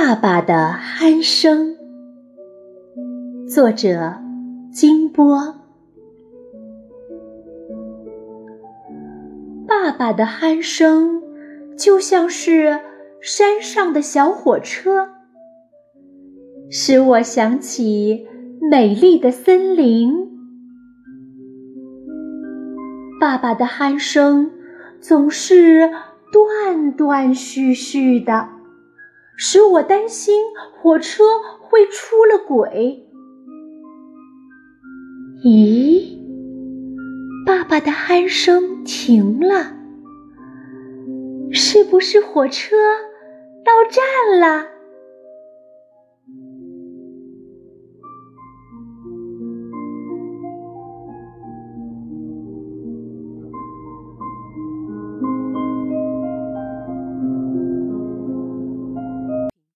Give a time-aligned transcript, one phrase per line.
[0.00, 1.76] 爸爸的鼾声，
[3.48, 4.14] 作者
[4.70, 5.56] 金波。
[9.66, 11.20] 爸爸的鼾声
[11.76, 12.78] 就像是
[13.20, 15.08] 山上的小火车，
[16.70, 18.24] 使我想起
[18.70, 20.14] 美丽的森林。
[23.20, 24.52] 爸爸的鼾声
[25.00, 25.90] 总是
[26.32, 28.57] 断断续续的。
[29.40, 30.42] 使我担心
[30.74, 31.22] 火车
[31.60, 33.06] 会出了轨。
[35.44, 36.18] 咦，
[37.46, 39.76] 爸爸的鼾声停了，
[41.52, 42.74] 是不是火车
[43.64, 44.66] 到站了？